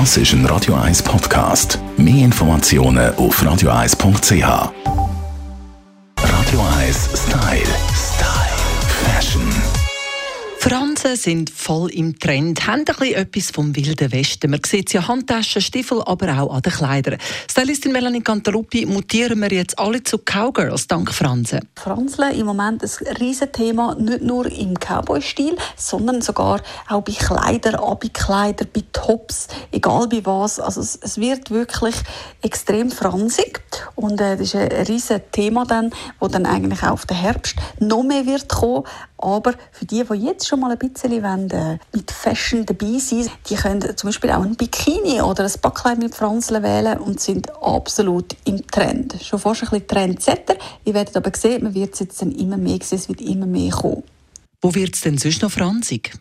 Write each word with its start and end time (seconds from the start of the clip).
Das 0.00 0.16
ist 0.16 0.32
ein 0.32 0.44
Radio 0.46 0.74
1 0.74 1.04
Podcast. 1.04 1.78
Mehr 1.96 2.24
Informationen 2.24 3.14
auf 3.14 3.40
radio1.ch. 3.40 4.32
Radio 6.18 6.60
1 6.80 7.10
Style. 7.14 7.62
Style. 7.94 8.54
Fashion. 9.04 9.48
Fransen 10.58 11.14
sind 11.16 11.50
voll 11.50 11.90
im 11.90 12.18
Trend, 12.18 12.66
haben 12.66 12.80
ein 12.80 12.84
bisschen 12.86 13.14
etwas 13.14 13.50
vom 13.50 13.76
Wilden 13.76 14.10
Westen. 14.10 14.50
Man 14.50 14.60
sieht 14.64 14.88
es 14.88 14.94
ja 14.94 15.06
Handtaschen, 15.06 15.60
Stiefel, 15.60 16.02
aber 16.06 16.40
auch 16.40 16.54
an 16.54 16.62
den 16.62 16.72
Kleidern. 16.72 17.18
Stylistin 17.50 17.92
Melanie 17.92 18.22
Cantaluppi, 18.22 18.86
mutieren 18.86 19.40
wir 19.42 19.52
jetzt 19.52 19.78
alle 19.78 20.02
zu 20.02 20.16
Cowgirls 20.16 20.88
dank 20.88 21.12
Fransen? 21.12 21.68
Franseln 21.76 22.34
im 22.34 22.46
Moment 22.46 22.82
ein 22.82 23.16
Riesenthema, 23.18 23.94
nicht 23.96 24.22
nur 24.22 24.46
im 24.46 24.74
Cowboy-Stil, 24.74 25.54
sondern 25.76 26.22
sogar 26.22 26.62
auch 26.88 27.02
bei 27.02 27.12
Kleidern, 27.12 27.74
Abikleider, 27.74 28.64
bei 28.64 28.80
Tops, 29.04 29.48
egal 29.70 30.08
bei 30.08 30.24
was. 30.24 30.58
Also 30.58 30.80
es, 30.80 30.96
es 30.96 31.18
wird 31.18 31.50
wirklich 31.50 31.94
extrem 32.40 32.90
fransig 32.90 33.62
und 33.94 34.20
äh, 34.20 34.36
das 34.36 34.48
ist 34.48 34.56
ein 34.56 34.68
riesiges 34.86 35.20
Thema 35.30 35.66
dann, 35.66 35.90
wo 36.20 36.28
dann 36.28 36.46
eigentlich 36.46 36.82
auch 36.82 36.92
auf 36.92 37.06
den 37.06 37.18
Herbst 37.18 37.56
noch 37.80 38.02
mehr 38.02 38.24
wird 38.24 38.48
kommen. 38.48 38.84
Aber 39.18 39.54
für 39.72 39.84
die, 39.84 40.04
die 40.04 40.26
jetzt 40.26 40.48
schon 40.48 40.60
mal 40.60 40.72
ein 40.72 40.78
bisschen 40.78 41.22
äh, 41.50 41.78
mit 41.92 42.10
Fashion 42.10 42.64
dabei 42.64 42.98
sind, 42.98 43.30
die 43.48 43.56
können 43.56 43.96
zum 43.96 44.08
Beispiel 44.08 44.30
auch 44.30 44.42
ein 44.42 44.56
Bikini 44.56 45.20
oder 45.20 45.44
ein 45.44 45.52
Backkleid 45.60 45.98
mit 45.98 46.14
Franseln 46.14 46.62
wählen 46.62 46.98
und 46.98 47.20
sind 47.20 47.50
absolut 47.62 48.34
im 48.44 48.66
Trend. 48.66 49.16
Schon 49.22 49.38
fast 49.38 49.64
ein 49.64 49.68
bisschen 49.68 49.86
Trendsetter. 49.86 50.56
Ihr 50.84 50.94
werdet 50.94 51.16
aber 51.16 51.30
sehen, 51.36 51.64
man 51.64 51.74
wird 51.74 51.94
es 51.94 52.00
jetzt 52.00 52.22
dann 52.22 52.32
immer 52.32 52.56
mehr 52.56 52.78
sehen, 52.82 52.98
es 52.98 53.08
wird 53.08 53.20
immer 53.20 53.46
mehr 53.46 53.70
kommen. 53.70 54.02
Wo 54.62 54.74
wird 54.74 54.94
es 54.94 55.02
denn 55.02 55.18
sonst 55.18 55.42
noch 55.42 55.50
fransig? 55.50 56.12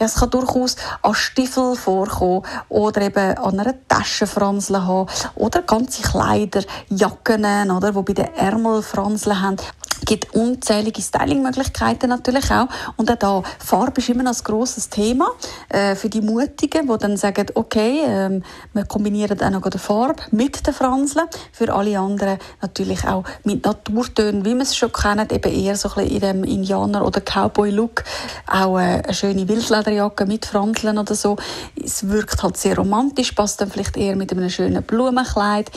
Ja, 0.00 0.06
es 0.06 0.14
kann 0.14 0.30
durchaus 0.30 0.76
an 1.02 1.14
Stiefel 1.14 1.76
vorkommen 1.76 2.42
oder 2.70 3.02
eben 3.02 3.36
an 3.36 3.60
einer 3.60 3.74
Tasche 3.86 4.26
Franseln 4.26 4.86
haben 4.86 5.10
oder 5.34 5.60
ganze 5.60 6.00
Kleider, 6.00 6.62
Jacken, 6.88 7.70
oder, 7.70 7.94
wo 7.94 8.00
bei 8.00 8.14
den 8.14 8.34
Ärmel 8.34 8.80
Franseln 8.80 9.42
haben 9.42 9.56
gibt 10.04 10.34
unzählige 10.34 11.00
Stylingmöglichkeiten 11.00 12.08
natürlich 12.08 12.50
auch. 12.50 12.68
Und 12.96 13.10
auch 13.10 13.16
da, 13.16 13.42
Farbe 13.58 14.00
ist 14.00 14.08
immer 14.08 14.22
noch 14.22 14.36
ein 14.36 14.44
grosses 14.44 14.88
Thema 14.88 15.30
äh, 15.68 15.94
für 15.94 16.08
die 16.08 16.20
Mutigen, 16.20 16.86
die 16.86 16.98
dann 16.98 17.16
sagen, 17.16 17.46
okay, 17.54 18.00
ähm, 18.04 18.42
wir 18.72 18.84
kombinieren 18.84 19.38
dann 19.38 19.52
noch 19.52 19.68
die 19.68 19.78
Farbe 19.78 20.22
mit 20.30 20.66
den 20.66 20.74
Franseln. 20.74 21.26
Für 21.52 21.72
alle 21.72 21.98
anderen 21.98 22.38
natürlich 22.60 23.06
auch 23.06 23.24
mit 23.44 23.64
Naturtönen, 23.64 24.44
wie 24.44 24.54
wir 24.54 24.62
es 24.62 24.76
schon 24.76 24.92
kennen, 24.92 25.28
eben 25.30 25.52
eher 25.52 25.76
so 25.76 25.88
ein 25.90 26.08
bisschen 26.08 26.14
in 26.14 26.20
dem 26.20 26.44
Indianer- 26.44 27.04
oder 27.04 27.20
Cowboy-Look. 27.20 28.04
Auch 28.46 28.78
äh, 28.78 29.02
eine 29.02 29.14
schöne 29.14 29.48
Wildlederjacke 29.48 30.26
mit 30.26 30.46
Franseln 30.46 30.98
oder 30.98 31.14
so. 31.14 31.36
Es 31.82 32.08
wirkt 32.08 32.42
halt 32.42 32.56
sehr 32.56 32.76
romantisch, 32.76 33.32
passt 33.32 33.60
dann 33.60 33.70
vielleicht 33.70 33.96
eher 33.96 34.16
mit 34.16 34.32
einem 34.32 34.50
schönen 34.50 34.82
Blumenkleid. 34.82 35.70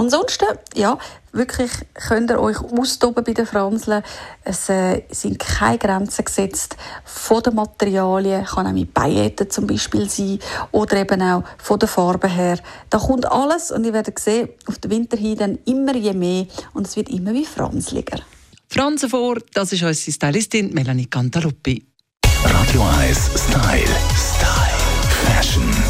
Ansonsten, 0.00 0.46
ja, 0.74 0.96
wirklich 1.32 1.70
könnt 1.92 2.30
ihr 2.30 2.40
euch 2.40 2.58
austoben 2.58 3.22
bei 3.22 3.34
den 3.34 3.44
Franseln. 3.44 4.02
Es 4.42 4.70
äh, 4.70 5.02
sind 5.10 5.38
keine 5.38 5.76
Grenzen 5.76 6.24
gesetzt 6.24 6.74
von 7.04 7.42
den 7.42 7.54
Materialien, 7.54 8.46
kann 8.46 8.66
auch 8.66 8.72
mit 8.72 8.94
Pailletten 8.94 9.50
zum 9.50 9.66
Beispiel 9.66 10.08
sein 10.08 10.38
oder 10.72 10.96
eben 10.96 11.20
auch 11.20 11.44
von 11.58 11.78
der 11.78 11.86
Farbe 11.86 12.28
her. 12.28 12.58
Da 12.88 12.96
kommt 12.96 13.30
alles 13.30 13.72
und 13.72 13.84
ihr 13.84 13.92
werdet 13.92 14.18
sehen, 14.18 14.48
auf 14.64 14.78
den 14.78 14.90
Winter 14.90 15.18
hin 15.18 15.36
dann 15.36 15.58
immer 15.66 15.94
je 15.94 16.14
mehr 16.14 16.46
und 16.72 16.86
es 16.86 16.96
wird 16.96 17.10
immer 17.10 17.34
wie 17.34 17.44
Franzliger. 17.44 18.20
Fransen 18.68 19.10
vor, 19.10 19.36
das 19.52 19.72
ist 19.74 19.82
unsere 19.82 20.12
Stylistin 20.12 20.72
Melanie 20.72 21.06
Cantaluppi. 21.06 21.84
Radio 22.42 22.82
1 23.00 23.18
Style. 23.36 23.84
Style. 24.16 24.78
Fashion. 25.26 25.89